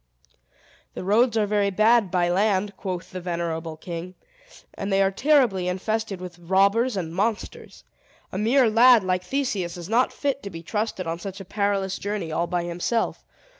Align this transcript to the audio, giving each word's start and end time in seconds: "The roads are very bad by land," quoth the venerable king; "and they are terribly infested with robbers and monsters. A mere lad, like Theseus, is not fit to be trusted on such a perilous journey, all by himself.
"The 0.95 1.03
roads 1.03 1.37
are 1.37 1.45
very 1.45 1.69
bad 1.69 2.09
by 2.09 2.27
land," 2.27 2.75
quoth 2.75 3.11
the 3.11 3.21
venerable 3.21 3.77
king; 3.77 4.15
"and 4.73 4.91
they 4.91 4.99
are 4.99 5.11
terribly 5.11 5.67
infested 5.67 6.19
with 6.19 6.39
robbers 6.39 6.97
and 6.97 7.13
monsters. 7.13 7.83
A 8.31 8.37
mere 8.39 8.67
lad, 8.67 9.03
like 9.03 9.23
Theseus, 9.23 9.77
is 9.77 9.87
not 9.89 10.11
fit 10.11 10.41
to 10.41 10.49
be 10.49 10.63
trusted 10.63 11.05
on 11.05 11.19
such 11.19 11.39
a 11.39 11.45
perilous 11.45 11.99
journey, 11.99 12.31
all 12.31 12.47
by 12.47 12.63
himself. 12.63 13.23